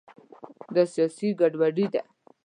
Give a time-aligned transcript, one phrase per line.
[0.73, 2.01] دا سیاسي ګډوډي ده.